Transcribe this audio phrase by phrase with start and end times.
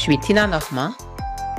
[0.00, 0.94] suis Tina Normand?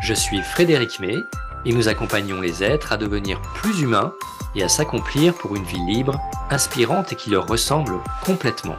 [0.02, 1.16] Je suis Frédéric May
[1.64, 4.14] et nous accompagnons les êtres à devenir plus humains
[4.56, 8.78] et à s'accomplir pour une vie libre, inspirante et qui leur ressemble complètement.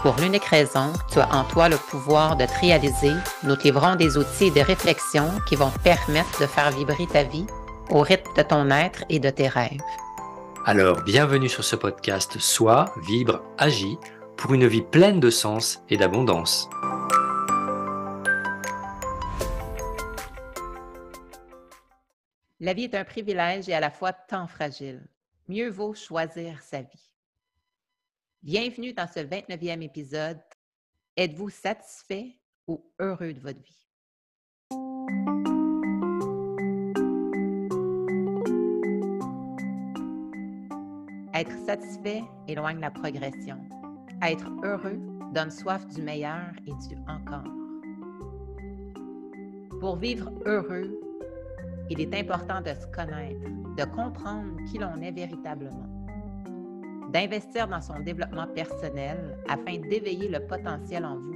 [0.00, 3.12] Pour l'unique raison, tu as en toi le pouvoir de te réaliser,
[3.42, 7.06] nous te livrons des outils et des réflexions qui vont te permettre de faire vibrer
[7.06, 7.46] ta vie
[7.90, 9.82] au rythme de ton être et de tes rêves.
[10.64, 13.98] Alors, bienvenue sur ce podcast Sois, Vibre, Agis
[14.38, 16.70] pour une vie pleine de sens et d'abondance.
[22.62, 25.00] La vie est un privilège et à la fois tant fragile.
[25.48, 27.10] Mieux vaut choisir sa vie.
[28.42, 30.38] Bienvenue dans ce 29e épisode.
[31.16, 32.36] Êtes-vous satisfait
[32.66, 33.88] ou heureux de votre vie?
[41.32, 43.58] Être satisfait éloigne la progression.
[44.22, 45.00] Être heureux
[45.32, 47.54] donne soif du meilleur et du encore.
[49.80, 51.09] Pour vivre heureux,
[51.90, 55.90] il est important de se connaître, de comprendre qui l'on est véritablement
[57.10, 61.34] d'investir dans son développement personnel afin d'éveiller le potentiel en vous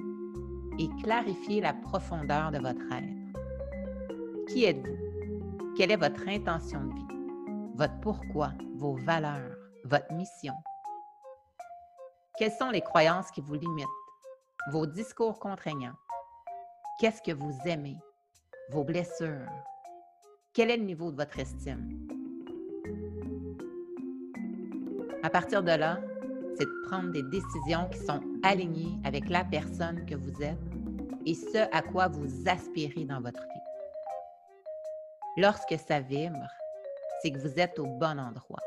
[0.79, 4.47] et clarifier la profondeur de votre être.
[4.49, 5.75] Qui êtes-vous?
[5.77, 7.75] Quelle est votre intention de vie?
[7.75, 10.55] Votre pourquoi, vos valeurs, votre mission?
[12.39, 13.87] Quelles sont les croyances qui vous limitent?
[14.71, 15.97] Vos discours contraignants?
[17.01, 17.97] Qu'est-ce que vous aimez?
[18.71, 19.51] Vos blessures?
[20.55, 22.07] Quel est le niveau de votre estime?
[25.25, 25.99] À partir de là,
[26.57, 30.57] c'est de prendre des décisions qui sont alignées avec la personne que vous êtes
[31.27, 35.39] et ce à quoi vous aspirez dans votre vie.
[35.39, 36.47] Lorsque ça vibre,
[37.21, 38.63] c'est que vous êtes au bon endroit.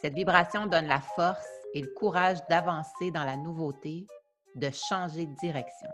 [0.00, 4.08] Cette vibration donne la force et le courage d'avancer dans la nouveauté,
[4.56, 5.90] de changer de direction.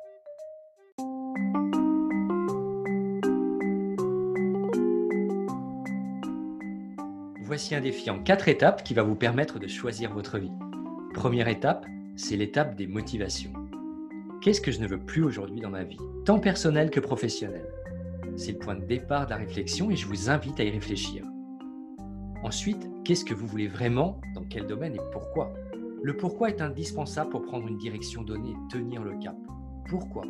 [7.48, 10.52] Voici un défi en quatre étapes qui va vous permettre de choisir votre vie.
[11.14, 13.54] Première étape, c'est l'étape des motivations.
[14.42, 17.72] Qu'est-ce que je ne veux plus aujourd'hui dans ma vie, tant personnelle que professionnelle?
[18.36, 21.24] C'est le point de départ de la réflexion et je vous invite à y réfléchir.
[22.42, 25.54] Ensuite, qu'est-ce que vous voulez vraiment, dans quel domaine et pourquoi?
[26.02, 29.36] Le pourquoi est indispensable pour prendre une direction donnée et tenir le cap.
[29.88, 30.26] Pourquoi?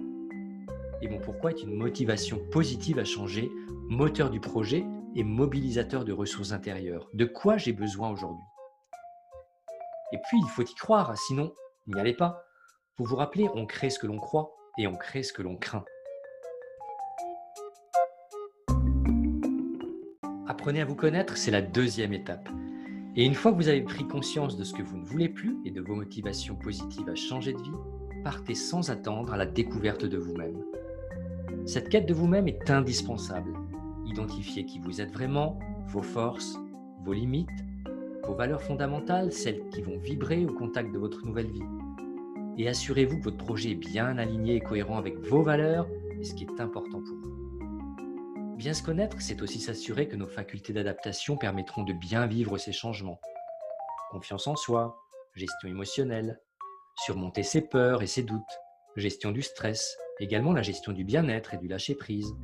[1.03, 3.51] Et mon pourquoi est une motivation positive à changer,
[3.89, 4.84] moteur du projet
[5.15, 7.09] et mobilisateur de ressources intérieures.
[7.15, 8.45] De quoi j'ai besoin aujourd'hui?
[10.13, 11.53] Et puis, il faut y croire, sinon,
[11.87, 12.45] n'y allez pas.
[12.97, 15.57] Pour vous rappeler, on crée ce que l'on croit et on crée ce que l'on
[15.57, 15.85] craint.
[20.47, 22.49] Apprenez à vous connaître, c'est la deuxième étape.
[23.17, 25.59] Et une fois que vous avez pris conscience de ce que vous ne voulez plus
[25.65, 27.71] et de vos motivations positives à changer de vie,
[28.25, 30.63] partez sans attendre à la découverte de vous-même.
[31.67, 33.53] Cette quête de vous-même est indispensable
[34.09, 36.59] Identifiez qui vous êtes vraiment, vos forces,
[37.05, 37.49] vos limites,
[38.25, 41.63] vos valeurs fondamentales, celles qui vont vibrer au contact de votre nouvelle vie.
[42.57, 45.87] Et assurez-vous que votre projet est bien aligné et cohérent avec vos valeurs
[46.19, 48.57] et ce qui est important pour vous.
[48.57, 52.73] Bien se connaître, c'est aussi s'assurer que nos facultés d'adaptation permettront de bien vivre ces
[52.73, 53.21] changements.
[54.11, 54.99] Confiance en soi,
[55.35, 56.41] gestion émotionnelle,
[56.97, 58.41] surmonter ses peurs et ses doutes,
[58.97, 62.35] gestion du stress, également la gestion du bien-être et du lâcher-prise,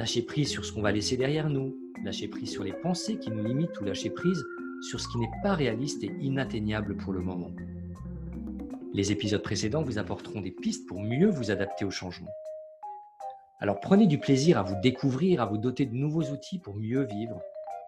[0.00, 3.30] Lâcher prise sur ce qu'on va laisser derrière nous, lâcher prise sur les pensées qui
[3.30, 4.42] nous limitent ou lâcher prise
[4.88, 7.50] sur ce qui n'est pas réaliste et inatteignable pour le moment.
[8.94, 12.30] Les épisodes précédents vous apporteront des pistes pour mieux vous adapter au changement.
[13.58, 17.04] Alors prenez du plaisir à vous découvrir, à vous doter de nouveaux outils pour mieux
[17.04, 17.38] vivre,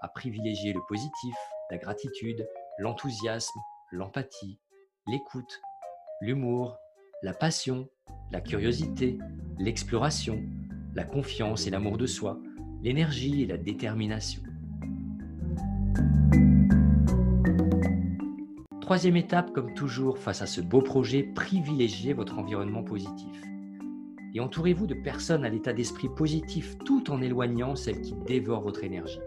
[0.02, 1.34] à privilégier le positif,
[1.70, 2.46] la gratitude,
[2.76, 3.58] l'enthousiasme,
[3.90, 4.58] l'empathie,
[5.08, 5.62] l'écoute,
[6.20, 6.76] l'humour,
[7.22, 7.88] la passion,
[8.30, 9.16] la curiosité,
[9.58, 10.42] l'exploration,
[10.94, 12.38] la confiance et l'amour de soi,
[12.82, 14.42] l'énergie et la détermination.
[18.80, 23.42] Troisième étape, comme toujours, face à ce beau projet, privilégiez votre environnement positif.
[24.34, 28.84] Et entourez-vous de personnes à l'état d'esprit positif tout en éloignant celles qui dévorent votre
[28.84, 29.20] énergie.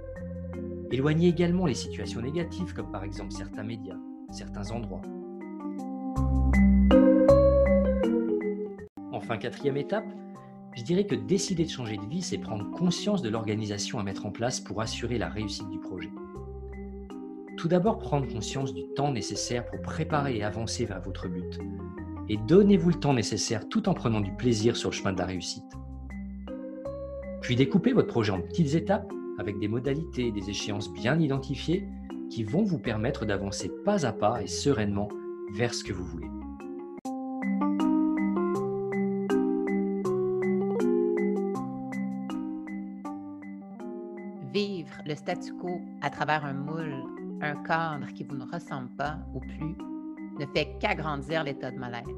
[0.92, 3.98] Éloignez également les situations négatives comme par exemple certains médias,
[4.32, 5.02] certains endroits.
[9.12, 10.06] Enfin, quatrième étape,
[10.75, 14.25] je dirais que décider de changer de vie, c'est prendre conscience de l'organisation à mettre
[14.25, 16.12] en place pour assurer la réussite du projet.
[17.57, 21.60] Tout d'abord, prendre conscience du temps nécessaire pour préparer et avancer vers votre but.
[22.27, 25.25] Et donnez-vous le temps nécessaire tout en prenant du plaisir sur le chemin de la
[25.25, 25.63] réussite.
[27.42, 31.88] Puis découpez votre projet en petites étapes avec des modalités et des échéances bien identifiées
[32.30, 35.07] qui vont vous permettre d'avancer pas à pas et sereinement
[35.54, 36.35] vers ce que vous voulez.
[45.16, 47.04] Statu quo à travers un moule,
[47.42, 49.75] un cadre qui vous ne ressemble pas ou plus,
[50.40, 52.10] ne fait qu'agrandir l'état de mal-être.